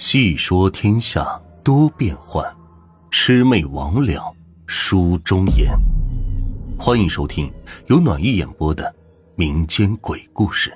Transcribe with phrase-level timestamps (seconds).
[0.00, 2.42] 细说天下多变幻，
[3.10, 4.34] 魑魅魍魉
[4.66, 5.78] 书中言。
[6.78, 7.52] 欢迎收听
[7.86, 8.96] 由暖玉演播的
[9.34, 10.74] 民间鬼故事。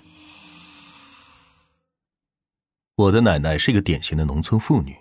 [2.96, 4.94] 我的奶奶是一个典型的农村妇女，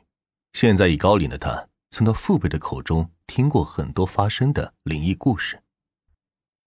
[0.53, 5.61] 现在已高龄的她，从她父辈的口中听过很多发生的灵异故事。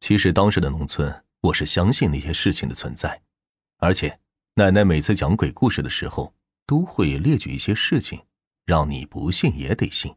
[0.00, 3.23] 其实当时的农村，我是相信那些事情的存在，
[3.79, 4.20] 而且
[4.57, 6.30] 奶奶每次讲鬼故事的时候。
[6.67, 8.20] 都会列举一些事情，
[8.65, 10.15] 让你不信也得信。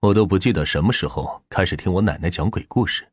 [0.00, 3.10] 我都不记得什么时候开始听我奶奶讲鬼故事，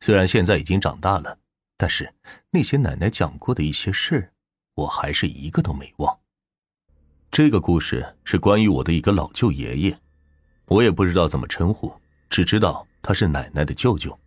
[0.00, 1.38] 虽然现在已经长大了，
[1.76, 2.14] 但是
[2.50, 4.32] 那些奶奶讲过的一些事
[4.74, 6.18] 我还是一个都没忘。
[7.30, 9.98] 这个故事是关于我的一个老舅爷爷，
[10.66, 11.94] 我也不知道怎么称呼，
[12.28, 14.18] 只知道他是奶奶的舅舅。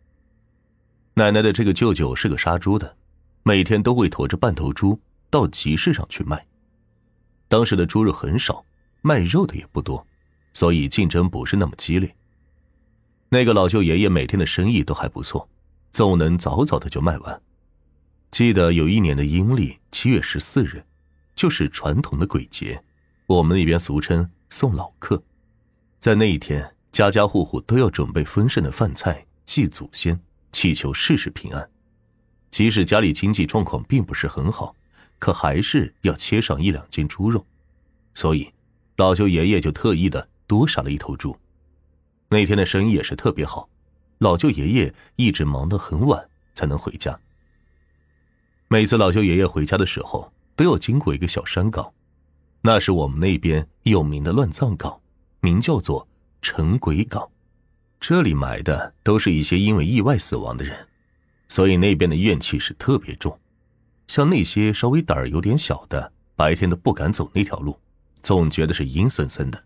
[1.13, 2.97] 奶奶的这个舅舅是个杀猪的，
[3.43, 6.46] 每天都会驮着半头猪到集市上去卖。
[7.47, 8.63] 当时的猪肉很少，
[9.01, 10.05] 卖肉的也不多，
[10.53, 12.13] 所以竞争不是那么激烈。
[13.29, 15.49] 那个老舅爷爷每天的生意都还不错，
[15.91, 17.41] 总能早早的就卖完。
[18.31, 20.83] 记得有一年的阴历七月十四日，
[21.35, 22.83] 就是传统的鬼节，
[23.25, 25.21] 我们那边俗称送老客。
[25.97, 30.19] 在那一天，家家户户都要准备丰盛的饭菜祭祖先，
[30.51, 31.69] 祈求事事平安。
[32.49, 34.75] 即使家里经济状况并不是很好。
[35.19, 37.45] 可还是要切上一两斤猪肉，
[38.13, 38.51] 所以
[38.97, 41.37] 老舅爷爷就特意的多杀了一头猪。
[42.29, 43.69] 那天的生意也是特别好，
[44.17, 47.19] 老舅爷爷一直忙得很晚才能回家。
[48.67, 51.93] 每次老舅爷爷回家的时候，都要经过一个小山岗，
[52.61, 54.99] 那是我们那边有名的乱葬岗，
[55.39, 56.07] 名叫做
[56.41, 57.29] 陈鬼岗。
[57.99, 60.87] 这里埋的都是一些因为意外死亡的人，
[61.47, 63.39] 所以那边的怨气是特别重。
[64.07, 67.77] 像那些稍微胆儿有点小的，白天都不敢走那条路，
[68.23, 69.63] 总觉得是阴森森的。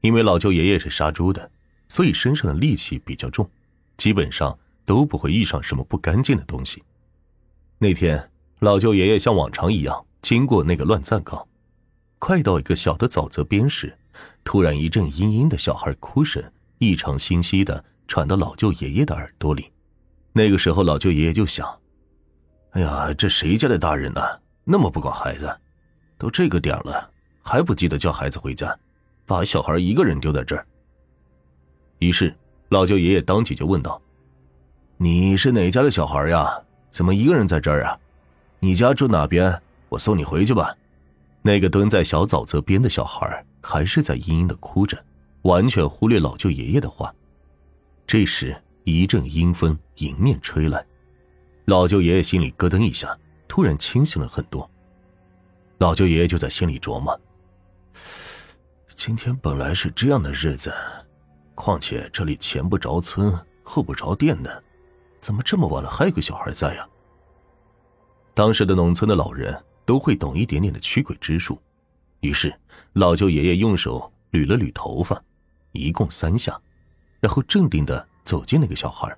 [0.00, 1.50] 因为老舅爷爷是杀猪的，
[1.88, 3.50] 所以身上的戾气比较重，
[3.96, 6.82] 基本上都不会遇上什么不干净的东西。
[7.78, 8.30] 那天，
[8.60, 11.48] 老舅爷爷像往常一样经过那个乱葬岗，
[12.20, 13.98] 快到一个小的沼泽边时，
[14.44, 16.42] 突然一阵嘤嘤的小孩哭声
[16.78, 19.72] 异常清晰的传到老舅爷爷的耳朵里。
[20.32, 21.80] 那个时候，老舅爷爷就想。
[22.78, 24.22] 哎呀，这谁家的大人呢？
[24.62, 25.52] 那么不管孩子，
[26.16, 27.10] 都这个点了
[27.42, 28.72] 还不记得叫孩子回家，
[29.26, 30.64] 把小孩一个人丢在这儿。
[31.98, 32.32] 于是
[32.68, 34.00] 老舅爷爷当即就问道
[34.96, 36.56] ：“你是哪家的小孩呀？
[36.92, 37.98] 怎么一个人在这儿啊？
[38.60, 39.60] 你家住哪边？
[39.88, 40.72] 我送你回去吧。”
[41.42, 44.96] 那个蹲在小沼泽边的小孩还是在嘤嘤的哭着，
[45.42, 47.12] 完全忽略老舅爷爷的话。
[48.06, 50.86] 这时一阵阴风迎面吹来。
[51.68, 53.14] 老舅爷爷心里咯噔一下，
[53.46, 54.68] 突然清醒了很多。
[55.76, 57.20] 老舅爷爷就在心里琢磨：
[58.96, 60.72] 今天本来是这样的日子，
[61.54, 64.64] 况且这里前不着村后不着店的，
[65.20, 66.88] 怎么这么晚了还有个小孩在呀？
[68.32, 71.60] 当时的农村的老人都会懂一点点的驱鬼之术，
[72.20, 72.50] 于是
[72.94, 75.22] 老舅爷爷用手捋了捋头发，
[75.72, 76.58] 一共三下，
[77.20, 79.14] 然后镇定的走进那个小孩。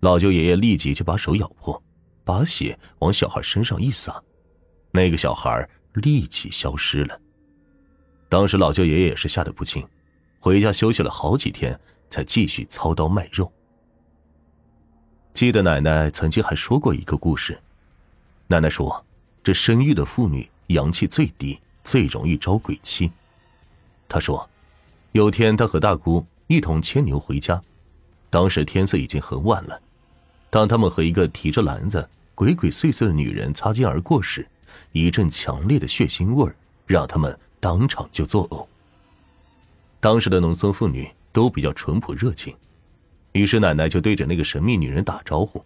[0.00, 1.82] 老舅爷爷立即就把手咬破，
[2.24, 4.22] 把血往小孩身上一撒，
[4.92, 7.20] 那个小孩立即消失了。
[8.28, 9.84] 当时老舅爷爷也是吓得不轻，
[10.38, 11.78] 回家休息了好几天，
[12.10, 13.50] 才继续操刀卖肉。
[15.34, 17.58] 记得奶奶曾经还说过一个故事，
[18.46, 19.04] 奶奶说，
[19.42, 23.10] 这生育的妇女阳气最低，最容易招鬼气。
[24.08, 24.48] 她说，
[25.12, 27.60] 有天她和大姑一同牵牛回家，
[28.30, 29.80] 当时天色已经很晚了。
[30.50, 34.46] 当他们和一个提着篮子、鬼鬼祟祟的女人擦肩而过时，
[34.92, 36.50] 一阵强烈的血腥味
[36.86, 38.66] 让他们当场就作呕。
[40.00, 42.54] 当时的农村妇女都比较淳朴热情，
[43.32, 45.64] 于是奶奶就对着那个神秘女人打招呼：“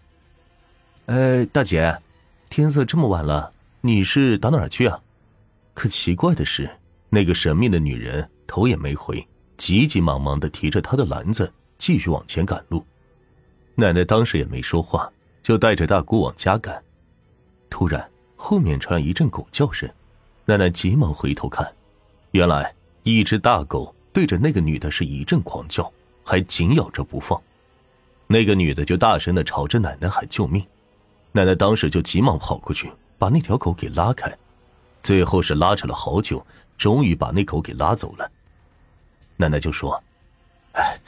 [1.07, 2.01] 哎，大姐，
[2.49, 5.01] 天色这么晚了，你是打哪儿去啊？”
[5.75, 6.69] 可奇怪的是，
[7.09, 9.27] 那个神秘的女人头也没回，
[9.57, 12.85] 急急忙忙的提着她的篮子继续往前赶路。
[13.75, 15.11] 奶奶当时也没说话，
[15.43, 16.83] 就带着大姑往家赶。
[17.71, 19.89] 突然，后面传来一阵狗叫声，
[20.45, 21.75] 奶奶急忙回头看，
[22.33, 25.91] 原来一只大狗对着那个女的是一阵狂叫，
[26.23, 27.41] 还紧咬着不放。
[28.27, 30.65] 那个女的就大声的朝着奶奶喊救命，
[31.33, 34.37] 奶奶当时就急忙跑过去把那条狗给拉开，
[35.03, 36.45] 最后是拉扯了好久，
[36.77, 38.31] 终于把那狗给拉走了。
[39.37, 40.03] 奶奶就说
[40.77, 40.99] ：“哎，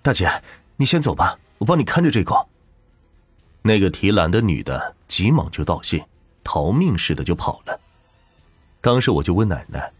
[0.00, 0.30] 大姐，
[0.76, 2.46] 你先走吧。”我帮你看着这个。
[3.62, 6.06] 那个提篮的女的急忙就道谢，
[6.44, 7.80] 逃命似的就跑了。
[8.82, 9.90] 当时我就问奶奶：“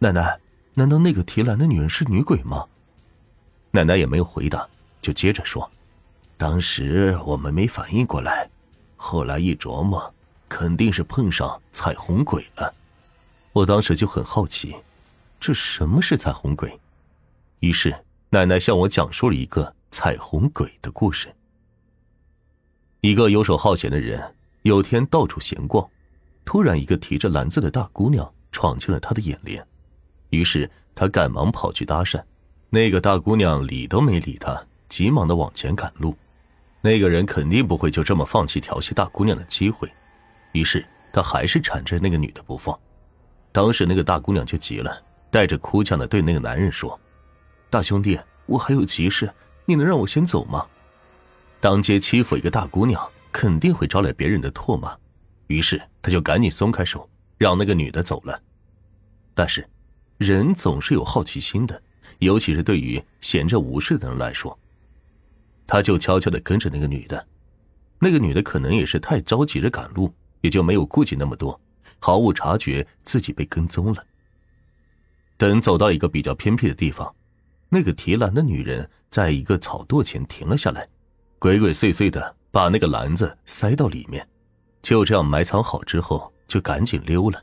[0.00, 0.40] 奶奶，
[0.74, 2.66] 难道那个提篮的女人是女鬼吗？”
[3.70, 4.68] 奶奶也没有回答，
[5.00, 5.70] 就接着说
[6.36, 8.50] ：“当时我们没反应过来，
[8.96, 10.12] 后来一琢磨，
[10.48, 12.74] 肯定是碰上彩虹鬼了。”
[13.54, 14.74] 我当时就很好奇，
[15.38, 16.80] 这什么是彩虹鬼？
[17.60, 21.34] 于是奶奶向我讲述了一个彩虹鬼的故事。
[23.00, 25.88] 一个游手好闲的人，有天到处闲逛，
[26.44, 29.64] 突然一个提着篮子的大姑娘闯进了他的眼帘，
[30.30, 32.22] 于是他赶忙跑去搭讪，
[32.70, 36.14] 那个大姑娘理都没理他，急忙的往前赶路。
[36.80, 39.90] 那个人肯定不会就这么放弃调戏大姑娘的机会，
[40.52, 42.78] 于是他还是缠着那个女的不放。
[43.50, 46.98] 当时那个大姑娘就急了，带着哭腔的对那个男人说
[47.70, 49.32] ：“大兄弟，我还有急事，
[49.68, 50.66] 你能让我先走吗？”
[51.60, 54.96] 当街欺负一个大姑娘，肯定会招来别人的唾骂，
[55.48, 57.06] 于是他就赶紧松开手，
[57.36, 58.40] 让那个女的走了。
[59.34, 59.68] 但是，
[60.16, 61.82] 人总是有好奇心的，
[62.20, 64.58] 尤其是对于闲着无事的人来说，
[65.66, 67.26] 他就悄悄的跟着那个女的。
[67.98, 70.10] 那个女的可能也是太着急着赶路，
[70.40, 71.60] 也就没有顾及那么多。
[71.98, 74.06] 毫无察觉自己被跟踪了。
[75.36, 77.12] 等走到一个比较偏僻的地方，
[77.68, 80.88] 那个提篮的女人在一个草垛前停了下来，
[81.38, 84.26] 鬼鬼祟祟的把那个篮子塞到里面，
[84.82, 87.42] 就这样埋藏好之后，就赶紧溜了。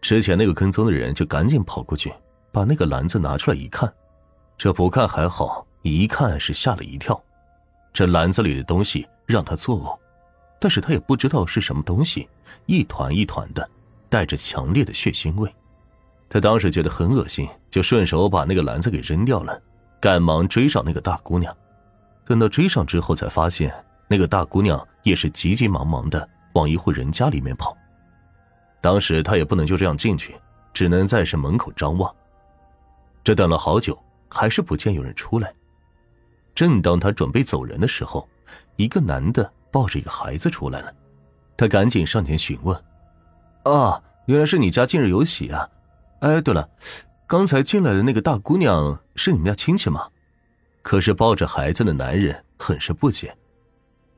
[0.00, 2.12] 之前那个跟踪的人就赶紧跑过去，
[2.52, 3.92] 把那个篮子拿出来一看，
[4.58, 7.20] 这不看还好，一看是吓了一跳。
[7.92, 9.98] 这篮子里的东西让他作呕，
[10.60, 12.28] 但是他也不知道是什么东西，
[12.66, 13.68] 一团一团的。
[14.08, 15.52] 带着强烈的血腥味，
[16.28, 19.60] 他当时觉得很恶心，就顺手把那个篮子给扔掉了，
[20.00, 21.56] 赶忙追上那个大姑娘。
[22.24, 23.72] 等到追上之后，才发现
[24.08, 27.76] 那个大姑娘也是急急忙忙的往一户人家里面跑。
[28.80, 30.34] 当时他也不能就这样进去，
[30.74, 32.12] 只能在是门口张望。
[33.22, 33.96] 这等了好久，
[34.28, 35.52] 还是不见有人出来。
[36.54, 38.28] 正当他准备走人的时候，
[38.76, 40.92] 一个男的抱着一个孩子出来了，
[41.56, 42.76] 他赶紧上前询问。
[43.64, 45.68] 啊，原来是你家近日有喜啊！
[46.20, 46.68] 哎，对了，
[47.26, 50.08] 刚才进来的那个大姑娘是你们家亲戚吗？
[50.82, 53.36] 可是抱着孩子的男人很是不解。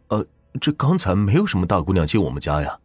[0.09, 0.25] 呃，
[0.61, 2.79] 这刚才没有什么大姑娘进我们家呀，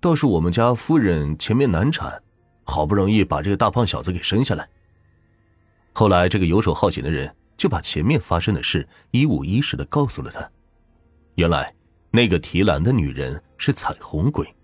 [0.00, 2.22] 倒是我们家夫人前面难产，
[2.64, 4.68] 好不容易把这个大胖小子给生下来。
[5.92, 10.48] 后来这个游手好闲的人就把前面发生的事一五一十的告诉了他。
[11.34, 11.74] 原来
[12.10, 14.54] 那个提篮的女人是彩虹鬼，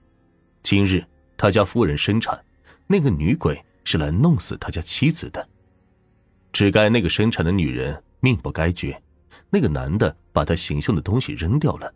[0.63, 1.05] 今日。
[1.37, 2.41] 他家夫人生产，
[2.87, 5.49] 那个女鬼是来弄死他家妻子的。
[6.53, 9.01] 只该那个生产的女人命不该绝，
[9.51, 11.93] 那个男的把他行凶的东西扔掉了，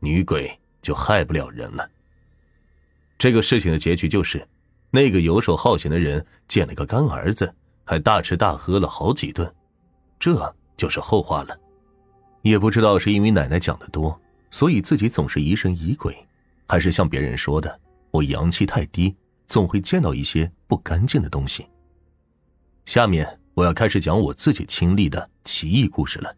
[0.00, 0.50] 女鬼
[0.80, 1.88] 就害不了人了。
[3.18, 4.46] 这个事情的结局就是，
[4.90, 7.54] 那个游手好闲的人捡了个干儿子，
[7.84, 9.50] 还大吃大喝了好几顿，
[10.18, 11.58] 这就是后话了。
[12.42, 16.16] 也不知道是因为奶奶讲的多，所以自己总是疑神疑鬼，
[16.66, 17.80] 还是像别人说的。
[18.10, 19.14] 我阳气太低，
[19.46, 21.66] 总会见到一些不干净的东西。
[22.86, 26.34] 下面我要开始讲我自己亲历的奇异故事了。